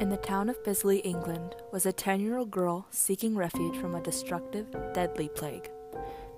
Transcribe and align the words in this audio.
In 0.00 0.08
the 0.08 0.16
town 0.16 0.48
of 0.48 0.64
Bisley, 0.64 1.00
England, 1.00 1.56
was 1.72 1.84
a 1.84 1.92
10 1.92 2.20
year 2.20 2.38
old 2.38 2.50
girl 2.50 2.86
seeking 2.90 3.36
refuge 3.36 3.76
from 3.76 3.94
a 3.94 4.00
destructive, 4.00 4.66
deadly 4.94 5.28
plague. 5.28 5.70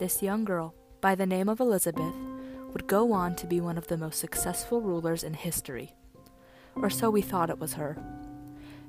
This 0.00 0.20
young 0.20 0.44
girl, 0.44 0.74
by 1.00 1.14
the 1.14 1.26
name 1.26 1.48
of 1.48 1.60
Elizabeth, 1.60 2.12
would 2.72 2.88
go 2.88 3.12
on 3.12 3.36
to 3.36 3.46
be 3.46 3.60
one 3.60 3.78
of 3.78 3.86
the 3.86 3.96
most 3.96 4.18
successful 4.18 4.80
rulers 4.80 5.22
in 5.22 5.34
history. 5.34 5.94
Or 6.74 6.90
so 6.90 7.08
we 7.08 7.22
thought 7.22 7.50
it 7.50 7.60
was 7.60 7.74
her. 7.74 7.96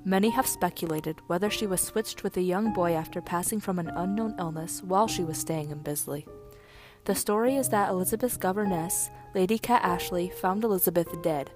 Many 0.06 0.32
have 0.32 0.48
speculated 0.48 1.22
whether 1.28 1.52
she 1.52 1.68
was 1.68 1.80
switched 1.80 2.24
with 2.24 2.36
a 2.38 2.42
young 2.42 2.74
boy 2.74 2.94
after 2.94 3.22
passing 3.22 3.60
from 3.60 3.78
an 3.78 3.90
unknown 3.90 4.34
illness 4.40 4.82
while 4.82 5.08
she 5.08 5.24
was 5.24 5.38
staying 5.38 5.70
in 5.70 5.84
Bisley. 5.84 6.26
The 7.06 7.14
story 7.14 7.58
is 7.58 7.70
that 7.70 7.92
Elizabeth's 7.92 8.38
governess, 8.38 9.12
Lady 9.36 9.60
Cat 9.60 9.84
Ashley, 9.84 10.30
found 10.42 10.64
Elizabeth 10.64 11.22
dead 11.22 11.52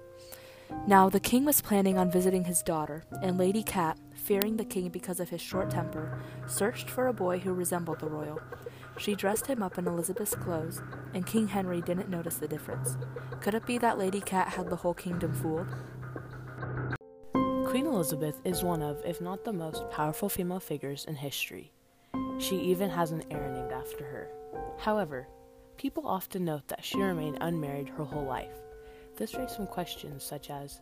now 0.86 1.08
the 1.08 1.20
king 1.20 1.44
was 1.44 1.60
planning 1.60 1.98
on 1.98 2.10
visiting 2.10 2.44
his 2.44 2.62
daughter, 2.62 3.04
and 3.22 3.38
Lady 3.38 3.62
Cat, 3.62 3.98
fearing 4.14 4.56
the 4.56 4.64
king 4.64 4.88
because 4.88 5.20
of 5.20 5.28
his 5.28 5.40
short 5.40 5.70
temper, 5.70 6.20
searched 6.46 6.90
for 6.90 7.06
a 7.06 7.12
boy 7.12 7.38
who 7.38 7.52
resembled 7.52 8.00
the 8.00 8.08
royal. 8.08 8.40
She 8.98 9.14
dressed 9.14 9.46
him 9.46 9.62
up 9.62 9.78
in 9.78 9.86
Elizabeth's 9.86 10.34
clothes, 10.34 10.82
and 11.14 11.26
King 11.26 11.48
Henry 11.48 11.80
didn't 11.80 12.08
notice 12.08 12.36
the 12.36 12.48
difference. 12.48 12.96
Could 13.40 13.54
it 13.54 13.66
be 13.66 13.78
that 13.78 13.98
Lady 13.98 14.20
Cat 14.20 14.48
had 14.48 14.68
the 14.68 14.76
whole 14.76 14.94
kingdom 14.94 15.34
fooled? 15.34 15.68
Queen 17.68 17.86
Elizabeth 17.86 18.40
is 18.44 18.64
one 18.64 18.82
of, 18.82 19.00
if 19.04 19.20
not 19.20 19.44
the 19.44 19.52
most 19.52 19.88
powerful 19.90 20.28
female 20.28 20.60
figures 20.60 21.04
in 21.04 21.14
history. 21.14 21.70
She 22.38 22.56
even 22.56 22.90
has 22.90 23.10
an 23.10 23.24
heir 23.30 23.50
named 23.52 23.72
after 23.72 24.04
her. 24.04 24.28
However, 24.78 25.28
people 25.76 26.06
often 26.06 26.44
note 26.44 26.66
that 26.68 26.84
she 26.84 26.98
remained 26.98 27.38
unmarried 27.40 27.88
her 27.90 28.04
whole 28.04 28.24
life. 28.24 28.52
This 29.18 29.34
raised 29.34 29.56
some 29.56 29.66
questions 29.66 30.22
such 30.22 30.48
as 30.48 30.80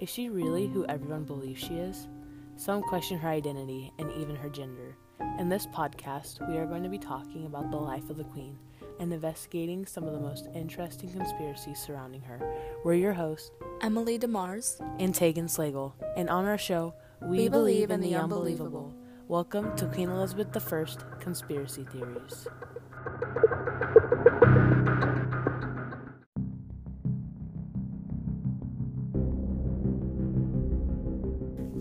Is 0.00 0.08
she 0.08 0.28
really 0.28 0.66
who 0.66 0.84
everyone 0.86 1.22
believes 1.22 1.60
she 1.60 1.74
is? 1.74 2.08
Some 2.56 2.82
question 2.82 3.16
her 3.16 3.28
identity 3.28 3.92
and 4.00 4.10
even 4.14 4.34
her 4.34 4.48
gender. 4.48 4.96
In 5.38 5.48
this 5.48 5.68
podcast, 5.68 6.46
we 6.50 6.58
are 6.58 6.66
going 6.66 6.82
to 6.82 6.88
be 6.88 6.98
talking 6.98 7.46
about 7.46 7.70
the 7.70 7.76
life 7.76 8.10
of 8.10 8.16
the 8.16 8.24
Queen 8.24 8.58
and 8.98 9.12
investigating 9.12 9.86
some 9.86 10.02
of 10.02 10.14
the 10.14 10.18
most 10.18 10.48
interesting 10.52 11.12
conspiracies 11.12 11.78
surrounding 11.78 12.22
her. 12.22 12.40
We're 12.84 12.94
your 12.94 13.12
hosts, 13.12 13.52
Emily 13.80 14.18
DeMars 14.18 14.80
and 14.98 15.14
Tegan 15.14 15.46
Slagle, 15.46 15.92
and 16.16 16.28
on 16.28 16.44
our 16.44 16.58
show, 16.58 16.92
we, 17.22 17.42
we 17.42 17.48
believe 17.48 17.92
in 17.92 18.00
the 18.00 18.16
unbelievable. 18.16 18.96
Welcome 19.28 19.76
to 19.76 19.86
Queen 19.86 20.08
Elizabeth 20.08 20.48
I 20.56 21.20
Conspiracy 21.20 21.84
Theories. 21.84 22.48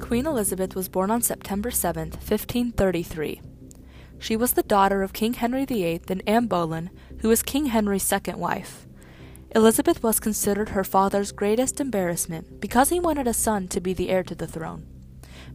Queen 0.06 0.28
Elizabeth 0.28 0.76
was 0.76 0.88
born 0.88 1.10
on 1.10 1.24
September 1.24 1.72
7, 1.72 2.12
1533. 2.12 3.42
She 4.20 4.36
was 4.36 4.54
the 4.54 4.62
daughter 4.62 5.02
of 5.02 5.14
King 5.14 5.34
Henry 5.34 5.66
VIII 5.66 6.02
and 6.08 6.22
Anne 6.28 6.46
Boleyn, 6.46 6.92
who 7.22 7.30
was 7.30 7.42
King 7.42 7.66
Henry's 7.66 8.04
second 8.04 8.38
wife. 8.38 8.86
Elizabeth 9.56 10.04
was 10.04 10.20
considered 10.20 10.70
her 10.70 10.84
father's 10.84 11.32
greatest 11.32 11.80
embarrassment 11.80 12.62
because 12.62 12.90
he 12.90 13.00
wanted 13.00 13.26
a 13.26 13.34
son 13.34 13.68
to 13.70 13.82
be 13.82 13.94
the 13.96 14.10
heir 14.12 14.22
to 14.22 14.36
the 14.36 14.46
throne. 14.46 14.86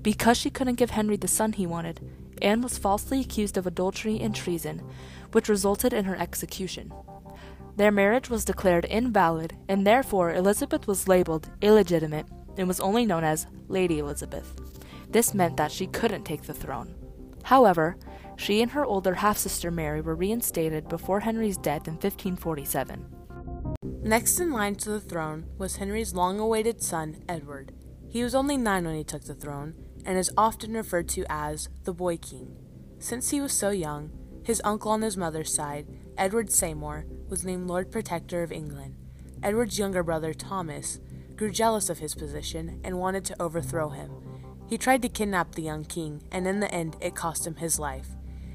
Because 0.02 0.36
she 0.36 0.50
couldn't 0.50 0.80
give 0.80 0.90
Henry 0.90 1.16
the 1.16 1.28
son 1.28 1.52
he 1.52 1.64
wanted, 1.64 2.00
Anne 2.42 2.60
was 2.60 2.76
falsely 2.76 3.20
accused 3.20 3.56
of 3.56 3.68
adultery 3.68 4.18
and 4.18 4.34
treason, 4.34 4.82
which 5.30 5.48
resulted 5.48 5.92
in 5.92 6.06
her 6.06 6.16
execution. 6.16 6.92
Their 7.76 7.92
marriage 7.92 8.28
was 8.28 8.44
declared 8.44 8.84
invalid, 8.84 9.56
and 9.68 9.86
therefore 9.86 10.34
Elizabeth 10.34 10.88
was 10.88 11.06
labeled 11.06 11.48
illegitimate 11.62 12.26
and 12.60 12.68
was 12.68 12.78
only 12.78 13.06
known 13.06 13.24
as 13.24 13.46
Lady 13.68 13.98
Elizabeth. 13.98 14.54
This 15.08 15.34
meant 15.34 15.56
that 15.56 15.72
she 15.72 15.86
couldn't 15.86 16.24
take 16.24 16.42
the 16.42 16.54
throne. 16.54 16.94
However, 17.44 17.96
she 18.36 18.60
and 18.62 18.70
her 18.72 18.84
older 18.84 19.14
half 19.14 19.38
sister 19.38 19.70
Mary 19.70 20.00
were 20.00 20.14
reinstated 20.14 20.88
before 20.88 21.20
Henry's 21.20 21.56
death 21.56 21.88
in 21.88 21.94
1547. 21.94 23.06
Next 24.02 24.40
in 24.40 24.52
line 24.52 24.74
to 24.76 24.90
the 24.90 25.00
throne 25.00 25.46
was 25.56 25.76
Henry's 25.76 26.14
long 26.14 26.38
awaited 26.38 26.82
son, 26.82 27.22
Edward. 27.28 27.72
He 28.08 28.22
was 28.22 28.34
only 28.34 28.56
nine 28.56 28.84
when 28.84 28.96
he 28.96 29.04
took 29.04 29.24
the 29.24 29.34
throne, 29.34 29.74
and 30.04 30.18
is 30.18 30.32
often 30.36 30.74
referred 30.74 31.08
to 31.10 31.24
as 31.30 31.68
the 31.84 31.92
Boy 31.92 32.16
King. 32.16 32.56
Since 32.98 33.30
he 33.30 33.40
was 33.40 33.52
so 33.52 33.70
young, 33.70 34.10
his 34.42 34.60
uncle 34.64 34.90
on 34.90 35.02
his 35.02 35.16
mother's 35.16 35.54
side, 35.54 35.86
Edward 36.18 36.50
Seymour, 36.50 37.06
was 37.28 37.44
named 37.44 37.68
Lord 37.68 37.90
Protector 37.90 38.42
of 38.42 38.52
England. 38.52 38.96
Edward's 39.42 39.78
younger 39.78 40.02
brother, 40.02 40.34
Thomas, 40.34 40.98
grew 41.40 41.50
jealous 41.50 41.88
of 41.88 42.00
his 42.00 42.14
position 42.14 42.78
and 42.84 42.98
wanted 42.98 43.24
to 43.24 43.42
overthrow 43.42 43.88
him. 43.88 44.10
He 44.68 44.76
tried 44.76 45.00
to 45.00 45.08
kidnap 45.08 45.54
the 45.54 45.62
young 45.62 45.86
king, 45.86 46.22
and 46.30 46.46
in 46.46 46.60
the 46.60 46.70
end, 46.70 46.96
it 47.00 47.14
cost 47.14 47.46
him 47.46 47.54
his 47.54 47.78
life. 47.78 48.08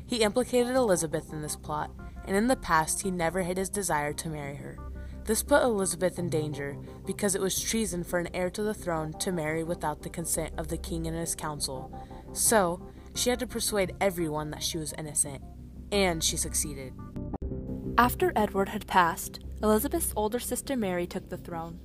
He 0.06 0.18
implicated 0.18 0.75
Elizabeth 0.75 1.34
in 1.34 1.41
this 1.41 1.56
plot, 1.56 1.90
and 2.28 2.38
in 2.38 2.45
the 2.45 2.56
past, 2.56 3.01
he 3.01 3.09
never 3.09 3.41
hid 3.41 3.57
his 3.57 3.72
desire 3.72 4.13
to 4.13 4.29
marry 4.29 4.57
her. 4.57 4.78
This 5.24 5.41
put 5.41 5.63
Elizabeth 5.63 6.19
in 6.19 6.29
danger 6.29 6.78
because 7.07 7.34
it 7.34 7.41
was 7.41 7.59
treason 7.59 8.03
for 8.03 8.19
an 8.19 8.29
heir 8.35 8.51
to 8.51 8.62
the 8.62 8.75
throne 8.75 9.13
to 9.13 9.31
marry 9.31 9.63
without 9.63 10.03
the 10.03 10.09
consent 10.12 10.53
of 10.56 10.68
the 10.68 10.78
king 10.78 11.07
and 11.07 11.18
his 11.18 11.34
council. 11.34 11.91
So, 12.34 12.88
she 13.16 13.31
had 13.31 13.40
to 13.40 13.47
persuade 13.47 13.95
everyone 14.00 14.51
that 14.51 14.62
she 14.62 14.78
was 14.78 14.94
innocent, 14.95 15.41
and 15.91 16.24
she 16.24 16.38
succeeded. 16.38 16.94
After 17.97 18.31
Edward 18.35 18.69
had 18.69 18.85
passed, 18.85 19.40
Elizabeth's 19.63 20.13
older 20.16 20.38
sister 20.38 20.78
Mary 20.78 21.07
took 21.07 21.29
the 21.29 21.38
throne. 21.38 21.79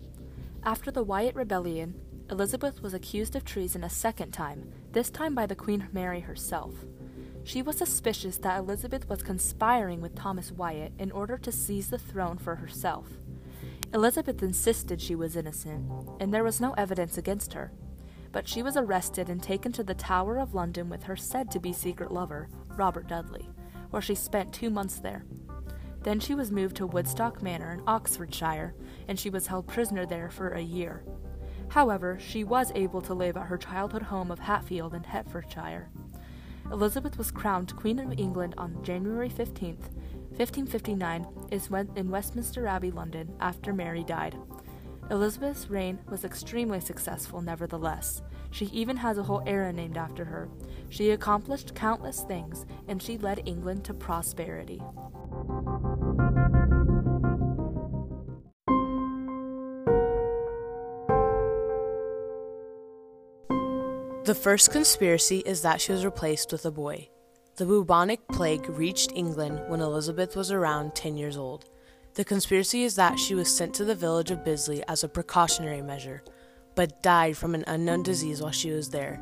After 0.62 0.90
the 0.90 1.02
Wyatt 1.02 1.34
Rebellion, 1.34 1.94
Elizabeth 2.30 2.82
was 2.82 2.92
accused 2.92 3.34
of 3.34 3.46
treason 3.46 3.82
a 3.82 3.88
second 3.88 4.32
time, 4.32 4.70
this 4.92 5.08
time 5.08 5.34
by 5.34 5.46
the 5.46 5.56
Queen 5.56 5.88
Mary 5.90 6.20
herself. 6.20 6.74
She 7.44 7.62
was 7.62 7.78
suspicious 7.78 8.36
that 8.38 8.58
Elizabeth 8.58 9.08
was 9.08 9.22
conspiring 9.22 10.02
with 10.02 10.14
Thomas 10.14 10.52
Wyatt 10.52 10.92
in 10.98 11.12
order 11.12 11.38
to 11.38 11.50
seize 11.50 11.88
the 11.88 11.98
throne 11.98 12.36
for 12.36 12.56
herself. 12.56 13.06
Elizabeth 13.94 14.42
insisted 14.42 15.00
she 15.00 15.14
was 15.14 15.34
innocent, 15.34 15.90
and 16.20 16.32
there 16.32 16.44
was 16.44 16.60
no 16.60 16.74
evidence 16.74 17.16
against 17.16 17.54
her. 17.54 17.72
But 18.30 18.46
she 18.46 18.62
was 18.62 18.76
arrested 18.76 19.30
and 19.30 19.42
taken 19.42 19.72
to 19.72 19.82
the 19.82 19.94
Tower 19.94 20.38
of 20.38 20.54
London 20.54 20.90
with 20.90 21.04
her 21.04 21.16
said 21.16 21.50
to 21.52 21.58
be 21.58 21.72
secret 21.72 22.12
lover, 22.12 22.50
Robert 22.76 23.08
Dudley, 23.08 23.48
where 23.88 24.02
she 24.02 24.14
spent 24.14 24.52
two 24.52 24.68
months 24.68 24.98
there. 25.00 25.24
Then 26.02 26.20
she 26.20 26.34
was 26.34 26.50
moved 26.50 26.76
to 26.76 26.86
Woodstock 26.86 27.42
Manor 27.42 27.72
in 27.72 27.82
Oxfordshire, 27.86 28.74
and 29.06 29.18
she 29.18 29.30
was 29.30 29.46
held 29.46 29.66
prisoner 29.66 30.06
there 30.06 30.30
for 30.30 30.50
a 30.50 30.60
year. 30.60 31.04
However, 31.68 32.18
she 32.18 32.42
was 32.42 32.72
able 32.74 33.00
to 33.02 33.14
live 33.14 33.36
at 33.36 33.46
her 33.46 33.58
childhood 33.58 34.02
home 34.02 34.30
of 34.30 34.38
Hatfield 34.38 34.94
in 34.94 35.04
Hertfordshire. 35.04 35.90
Elizabeth 36.72 37.18
was 37.18 37.30
crowned 37.30 37.76
Queen 37.76 37.98
of 37.98 38.18
England 38.18 38.54
on 38.56 38.82
January 38.82 39.28
15, 39.28 39.76
1559, 40.36 41.26
in 41.96 42.10
Westminster 42.10 42.66
Abbey, 42.66 42.90
London, 42.90 43.34
after 43.40 43.72
Mary 43.72 44.02
died. 44.04 44.36
Elizabeth's 45.10 45.68
reign 45.68 45.98
was 46.08 46.24
extremely 46.24 46.80
successful, 46.80 47.42
nevertheless. 47.42 48.22
She 48.52 48.66
even 48.66 48.96
has 48.96 49.18
a 49.18 49.22
whole 49.24 49.42
era 49.44 49.72
named 49.72 49.96
after 49.96 50.24
her. 50.24 50.48
She 50.88 51.10
accomplished 51.10 51.74
countless 51.74 52.22
things, 52.22 52.64
and 52.88 53.02
she 53.02 53.18
led 53.18 53.42
England 53.46 53.84
to 53.84 53.94
prosperity. 53.94 54.80
The 64.30 64.36
first 64.36 64.70
conspiracy 64.70 65.38
is 65.38 65.62
that 65.62 65.80
she 65.80 65.90
was 65.90 66.04
replaced 66.04 66.52
with 66.52 66.64
a 66.64 66.70
boy. 66.70 67.08
The 67.56 67.66
bubonic 67.66 68.28
plague 68.28 68.68
reached 68.68 69.10
England 69.12 69.60
when 69.66 69.80
Elizabeth 69.80 70.36
was 70.36 70.52
around 70.52 70.94
10 70.94 71.16
years 71.16 71.36
old. 71.36 71.64
The 72.14 72.24
conspiracy 72.24 72.84
is 72.84 72.94
that 72.94 73.18
she 73.18 73.34
was 73.34 73.52
sent 73.52 73.74
to 73.74 73.84
the 73.84 73.96
village 73.96 74.30
of 74.30 74.44
Bisley 74.44 74.84
as 74.86 75.02
a 75.02 75.08
precautionary 75.08 75.82
measure, 75.82 76.22
but 76.76 77.02
died 77.02 77.36
from 77.36 77.56
an 77.56 77.64
unknown 77.66 78.04
disease 78.04 78.40
while 78.40 78.52
she 78.52 78.70
was 78.70 78.90
there. 78.90 79.20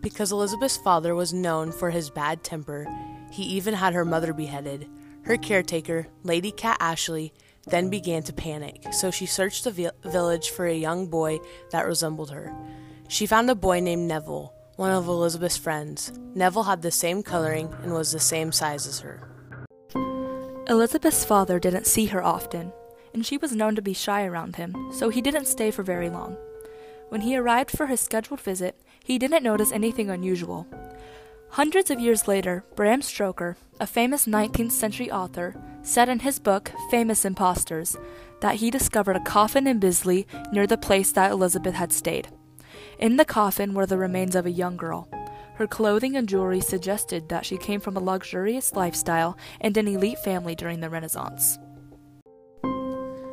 Because 0.00 0.32
Elizabeth's 0.32 0.78
father 0.78 1.14
was 1.14 1.34
known 1.34 1.70
for 1.70 1.90
his 1.90 2.08
bad 2.08 2.42
temper, 2.42 2.86
he 3.30 3.42
even 3.42 3.74
had 3.74 3.92
her 3.92 4.06
mother 4.06 4.32
beheaded. 4.32 4.88
Her 5.24 5.36
caretaker, 5.36 6.06
Lady 6.22 6.52
Cat 6.52 6.78
Ashley, 6.80 7.34
then 7.66 7.90
began 7.90 8.22
to 8.22 8.32
panic, 8.32 8.94
so 8.94 9.10
she 9.10 9.26
searched 9.26 9.64
the 9.64 9.72
vi- 9.72 9.90
village 10.04 10.48
for 10.48 10.64
a 10.64 10.74
young 10.74 11.06
boy 11.06 11.38
that 11.70 11.86
resembled 11.86 12.30
her. 12.30 12.50
She 13.08 13.24
found 13.26 13.48
a 13.48 13.54
boy 13.54 13.80
named 13.80 14.06
Neville, 14.06 14.52
one 14.76 14.90
of 14.90 15.08
Elizabeth's 15.08 15.56
friends. 15.56 16.12
Neville 16.34 16.64
had 16.64 16.82
the 16.82 16.90
same 16.90 17.22
coloring 17.22 17.74
and 17.82 17.94
was 17.94 18.12
the 18.12 18.20
same 18.20 18.52
size 18.52 18.86
as 18.86 19.00
her. 19.00 19.26
Elizabeth's 20.68 21.24
father 21.24 21.58
didn't 21.58 21.86
see 21.86 22.06
her 22.06 22.22
often, 22.22 22.70
and 23.14 23.24
she 23.24 23.38
was 23.38 23.56
known 23.56 23.74
to 23.74 23.82
be 23.82 23.94
shy 23.94 24.24
around 24.24 24.56
him, 24.56 24.92
so 24.92 25.08
he 25.08 25.22
didn't 25.22 25.46
stay 25.46 25.70
for 25.70 25.82
very 25.82 26.10
long. 26.10 26.36
When 27.08 27.22
he 27.22 27.34
arrived 27.34 27.70
for 27.70 27.86
his 27.86 28.00
scheduled 28.00 28.42
visit, 28.42 28.78
he 29.02 29.18
didn't 29.18 29.42
notice 29.42 29.72
anything 29.72 30.10
unusual. 30.10 30.66
Hundreds 31.52 31.90
of 31.90 31.98
years 31.98 32.28
later, 32.28 32.62
Bram 32.76 33.00
Stoker, 33.00 33.56
a 33.80 33.86
famous 33.86 34.26
19th 34.26 34.72
century 34.72 35.10
author, 35.10 35.54
said 35.82 36.10
in 36.10 36.18
his 36.18 36.38
book 36.38 36.70
Famous 36.90 37.24
Impostors 37.24 37.96
that 38.42 38.56
he 38.56 38.70
discovered 38.70 39.16
a 39.16 39.20
coffin 39.20 39.66
in 39.66 39.78
Bisley 39.78 40.26
near 40.52 40.66
the 40.66 40.76
place 40.76 41.10
that 41.12 41.30
Elizabeth 41.30 41.74
had 41.74 41.90
stayed. 41.90 42.28
In 42.98 43.16
the 43.16 43.24
coffin 43.24 43.74
were 43.74 43.86
the 43.86 43.96
remains 43.96 44.34
of 44.34 44.44
a 44.44 44.50
young 44.50 44.76
girl. 44.76 45.08
Her 45.54 45.68
clothing 45.68 46.16
and 46.16 46.28
jewelry 46.28 46.60
suggested 46.60 47.28
that 47.28 47.46
she 47.46 47.56
came 47.56 47.80
from 47.80 47.96
a 47.96 48.00
luxurious 48.00 48.72
lifestyle 48.72 49.36
and 49.60 49.76
an 49.76 49.86
elite 49.86 50.18
family 50.18 50.56
during 50.56 50.80
the 50.80 50.90
Renaissance. 50.90 51.58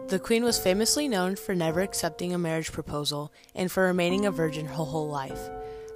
The 0.07 0.21
queen 0.21 0.43
was 0.43 0.59
famously 0.59 1.07
known 1.07 1.35
for 1.35 1.55
never 1.55 1.81
accepting 1.81 2.31
a 2.31 2.37
marriage 2.37 2.71
proposal 2.71 3.33
and 3.55 3.71
for 3.71 3.83
remaining 3.83 4.27
a 4.27 4.31
virgin 4.31 4.67
her 4.67 4.73
whole 4.73 5.09
life. 5.09 5.49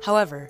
However, 0.03 0.49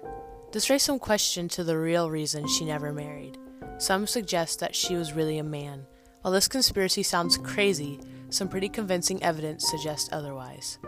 this 0.53 0.69
raised 0.69 0.85
some 0.85 0.99
question 0.99 1.49
to 1.49 1.65
the 1.65 1.77
real 1.77 2.09
reason 2.09 2.47
she 2.47 2.63
never 2.63 2.93
married. 2.93 3.37
Some 3.77 4.07
suggest 4.07 4.59
that 4.61 4.75
she 4.75 4.95
was 4.95 5.11
really 5.11 5.39
a 5.39 5.43
man. 5.43 5.85
While 6.21 6.33
this 6.33 6.47
conspiracy 6.47 7.03
sounds 7.03 7.37
crazy, 7.37 7.99
some 8.29 8.47
pretty 8.47 8.69
convincing 8.69 9.21
evidence 9.23 9.69
suggests 9.69 10.09
otherwise. 10.13 10.79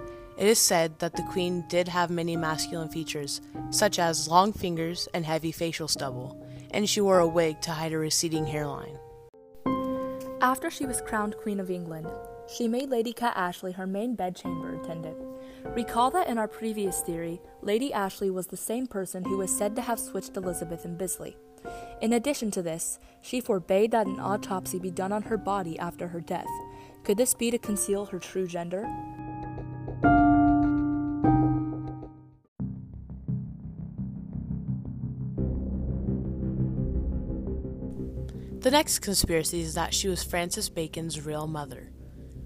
It 0.41 0.47
is 0.47 0.57
said 0.57 0.97
that 0.97 1.15
the 1.15 1.21
queen 1.21 1.65
did 1.69 1.87
have 1.87 2.09
many 2.09 2.35
masculine 2.35 2.89
features, 2.89 3.41
such 3.69 3.99
as 3.99 4.27
long 4.27 4.51
fingers 4.51 5.07
and 5.13 5.23
heavy 5.23 5.51
facial 5.51 5.87
stubble, 5.87 6.35
and 6.71 6.89
she 6.89 6.99
wore 6.99 7.19
a 7.19 7.27
wig 7.27 7.61
to 7.61 7.69
hide 7.69 7.93
a 7.93 7.99
receding 7.99 8.47
hairline. 8.47 8.97
After 10.41 10.71
she 10.71 10.87
was 10.87 11.03
crowned 11.03 11.37
Queen 11.37 11.59
of 11.59 11.69
England, 11.69 12.07
she 12.51 12.67
made 12.67 12.89
Lady 12.89 13.13
Cat 13.13 13.33
Ashley 13.35 13.73
her 13.73 13.85
main 13.85 14.15
bedchamber 14.15 14.81
attendant. 14.81 15.15
Recall 15.75 16.09
that 16.09 16.27
in 16.27 16.39
our 16.39 16.47
previous 16.47 17.01
theory, 17.01 17.39
Lady 17.61 17.93
Ashley 17.93 18.31
was 18.31 18.47
the 18.47 18.57
same 18.57 18.87
person 18.87 19.23
who 19.23 19.37
was 19.37 19.55
said 19.55 19.75
to 19.75 19.83
have 19.83 19.99
switched 19.99 20.35
Elizabeth 20.35 20.85
and 20.85 20.97
Bisley. 20.97 21.37
In 22.01 22.13
addition 22.13 22.49
to 22.49 22.63
this, 22.63 22.97
she 23.21 23.41
forbade 23.41 23.91
that 23.91 24.07
an 24.07 24.19
autopsy 24.19 24.79
be 24.79 24.89
done 24.89 25.11
on 25.11 25.21
her 25.21 25.37
body 25.37 25.77
after 25.77 26.07
her 26.07 26.19
death. 26.19 26.49
Could 27.03 27.17
this 27.17 27.35
be 27.35 27.51
to 27.51 27.59
conceal 27.59 28.07
her 28.07 28.17
true 28.17 28.47
gender? 28.47 28.87
The 38.71 38.77
next 38.77 38.99
conspiracy 38.99 39.59
is 39.59 39.73
that 39.73 39.93
she 39.93 40.07
was 40.07 40.23
Francis 40.23 40.69
Bacon's 40.69 41.25
real 41.25 41.45
mother. 41.45 41.91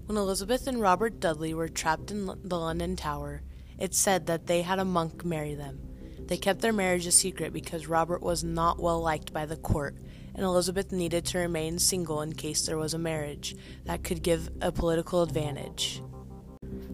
When 0.06 0.18
Elizabeth 0.18 0.66
and 0.66 0.80
Robert 0.80 1.20
Dudley 1.20 1.54
were 1.54 1.68
trapped 1.68 2.10
in 2.10 2.26
the 2.26 2.58
London 2.58 2.96
Tower, 2.96 3.42
it's 3.78 3.96
said 3.96 4.26
that 4.26 4.48
they 4.48 4.62
had 4.62 4.80
a 4.80 4.84
monk 4.84 5.24
marry 5.24 5.54
them. 5.54 5.78
They 6.26 6.36
kept 6.36 6.62
their 6.62 6.72
marriage 6.72 7.06
a 7.06 7.12
secret 7.12 7.52
because 7.52 7.86
Robert 7.86 8.22
was 8.22 8.42
not 8.42 8.80
well 8.80 9.00
liked 9.00 9.32
by 9.32 9.46
the 9.46 9.56
court, 9.56 9.94
and 10.34 10.44
Elizabeth 10.44 10.90
needed 10.90 11.26
to 11.26 11.38
remain 11.38 11.78
single 11.78 12.22
in 12.22 12.32
case 12.32 12.66
there 12.66 12.76
was 12.76 12.92
a 12.92 12.98
marriage 12.98 13.54
that 13.84 14.02
could 14.02 14.24
give 14.24 14.50
a 14.60 14.72
political 14.72 15.22
advantage. 15.22 16.02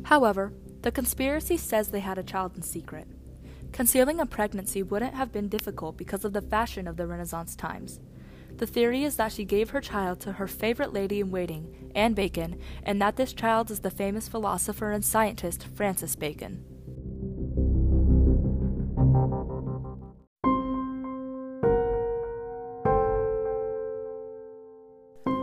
However, 0.03 0.53
the 0.83 0.93
conspiracy 0.93 1.57
says 1.57 1.89
they 1.89 2.01
had 2.01 2.19
a 2.19 2.23
child 2.23 2.55
in 2.55 2.61
secret. 2.61 3.09
Concealing 3.73 4.21
a 4.21 4.27
pregnancy 4.27 4.83
wouldn't 4.83 5.15
have 5.15 5.33
been 5.33 5.49
difficult 5.49 5.97
because 5.97 6.27
of 6.27 6.35
the 6.35 6.43
fashion 6.43 6.87
of 6.87 6.99
the 6.99 7.07
Renaissance 7.07 7.57
times. 7.57 7.99
The 8.57 8.67
theory 8.67 9.05
is 9.05 9.17
that 9.17 9.33
she 9.33 9.45
gave 9.45 9.71
her 9.71 9.81
child 9.81 10.21
to 10.21 10.33
her 10.33 10.47
favorite 10.47 10.93
lady 10.93 11.21
in 11.21 11.31
waiting, 11.31 11.91
Anne 11.95 12.15
Bacon, 12.15 12.61
and 12.85 13.01
that 13.03 13.17
this 13.17 13.33
child 13.33 13.71
is 13.71 13.81
the 13.81 13.91
famous 13.91 14.29
philosopher 14.29 14.93
and 14.93 15.05
scientist 15.05 15.67
Francis 15.75 16.15
Bacon. 16.15 16.65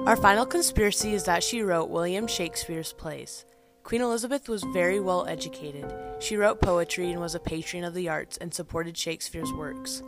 Our 0.10 0.16
final 0.16 0.46
conspiracy 0.48 1.14
is 1.14 1.26
that 1.26 1.44
she 1.44 1.62
wrote 1.62 1.92
William 1.92 2.26
Shakespeare's 2.26 2.94
plays. 2.94 3.46
Queen 3.84 4.02
Elizabeth 4.02 4.50
was 4.50 4.64
very 4.74 5.00
well 5.00 5.28
educated. 5.28 5.94
She 6.20 6.36
wrote 6.36 6.62
poetry 6.62 7.12
and 7.12 7.22
was 7.22 7.36
a 7.36 7.40
patron 7.40 7.84
of 7.84 7.94
the 7.94 8.10
arts 8.10 8.36
and 8.38 8.52
supported 8.52 8.98
Shakespeare's 8.98 9.54
works. 9.54 10.02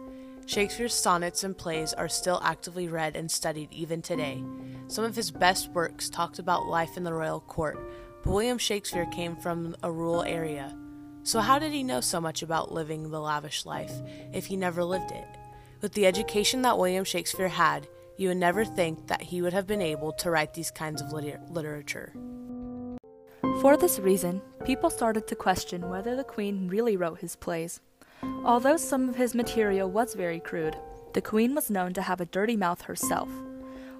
Shakespeare's 0.45 0.93
sonnets 0.93 1.43
and 1.43 1.57
plays 1.57 1.93
are 1.93 2.09
still 2.09 2.41
actively 2.43 2.87
read 2.87 3.15
and 3.15 3.31
studied 3.31 3.71
even 3.71 4.01
today. 4.01 4.43
Some 4.87 5.05
of 5.05 5.15
his 5.15 5.31
best 5.31 5.69
works 5.69 6.09
talked 6.09 6.39
about 6.39 6.67
life 6.67 6.97
in 6.97 7.03
the 7.03 7.13
royal 7.13 7.39
court, 7.41 7.79
but 8.23 8.31
William 8.31 8.57
Shakespeare 8.57 9.05
came 9.05 9.35
from 9.37 9.75
a 9.83 9.91
rural 9.91 10.23
area. 10.23 10.75
So, 11.23 11.39
how 11.39 11.59
did 11.59 11.71
he 11.71 11.83
know 11.83 12.01
so 12.01 12.19
much 12.19 12.41
about 12.41 12.73
living 12.73 13.09
the 13.09 13.21
lavish 13.21 13.65
life 13.65 13.93
if 14.33 14.47
he 14.47 14.57
never 14.57 14.83
lived 14.83 15.11
it? 15.11 15.27
With 15.81 15.93
the 15.93 16.05
education 16.05 16.63
that 16.63 16.77
William 16.77 17.05
Shakespeare 17.05 17.47
had, 17.47 17.87
you 18.17 18.27
would 18.27 18.37
never 18.37 18.65
think 18.65 19.07
that 19.07 19.21
he 19.21 19.41
would 19.41 19.53
have 19.53 19.67
been 19.67 19.81
able 19.81 20.11
to 20.13 20.29
write 20.29 20.53
these 20.53 20.71
kinds 20.71 21.01
of 21.01 21.11
liter- 21.11 21.39
literature. 21.49 22.13
For 23.61 23.77
this 23.77 23.99
reason, 23.99 24.41
people 24.65 24.89
started 24.89 25.27
to 25.27 25.35
question 25.35 25.89
whether 25.89 26.15
the 26.15 26.23
Queen 26.23 26.67
really 26.67 26.97
wrote 26.97 27.19
his 27.19 27.35
plays. 27.35 27.79
Although 28.43 28.77
some 28.77 29.07
of 29.07 29.15
his 29.15 29.35
material 29.35 29.91
was 29.91 30.15
very 30.15 30.39
crude, 30.39 30.75
the 31.13 31.21
Queen 31.21 31.53
was 31.53 31.69
known 31.69 31.93
to 31.93 32.01
have 32.01 32.19
a 32.19 32.25
dirty 32.25 32.55
mouth 32.57 32.81
herself. 32.81 33.29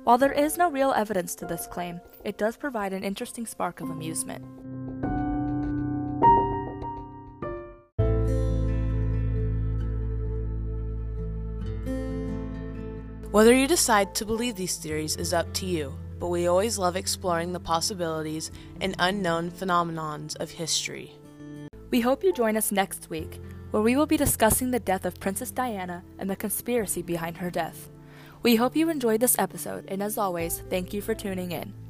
While 0.03 0.17
there 0.17 0.31
is 0.31 0.57
no 0.57 0.71
real 0.71 0.93
evidence 0.93 1.35
to 1.35 1.45
this 1.45 1.67
claim, 1.67 2.01
it 2.25 2.39
does 2.39 2.57
provide 2.57 2.91
an 2.91 3.03
interesting 3.03 3.45
spark 3.45 3.81
of 3.81 3.91
amusement. 3.91 4.43
Whether 13.31 13.53
you 13.53 13.67
decide 13.67 14.15
to 14.15 14.25
believe 14.25 14.55
these 14.55 14.77
theories 14.77 15.17
is 15.17 15.33
up 15.33 15.53
to 15.53 15.67
you, 15.67 15.93
but 16.19 16.29
we 16.29 16.47
always 16.47 16.79
love 16.79 16.95
exploring 16.95 17.53
the 17.53 17.59
possibilities 17.59 18.49
and 18.81 18.95
unknown 18.97 19.51
phenomenons 19.51 20.35
of 20.38 20.49
history. 20.49 21.11
We 21.91 22.01
hope 22.01 22.23
you 22.23 22.33
join 22.33 22.57
us 22.57 22.71
next 22.71 23.09
week 23.11 23.39
where 23.71 23.81
we 23.81 23.95
will 23.95 24.06
be 24.06 24.18
discussing 24.18 24.71
the 24.71 24.79
death 24.79 25.06
of 25.06 25.19
Princess 25.19 25.51
Diana 25.51 26.03
and 26.19 26.29
the 26.29 26.35
conspiracy 26.35 27.01
behind 27.01 27.38
her 27.38 27.50
death. 27.50 27.89
We 28.44 28.56
hope 28.57 28.75
you 28.75 28.89
enjoyed 28.89 29.21
this 29.21 29.39
episode, 29.39 29.85
and 29.88 30.03
as 30.03 30.18
always, 30.18 30.63
thank 30.69 30.94
you 30.94 31.01
for 31.01 31.15
tuning 31.15 31.51
in. 31.51 31.81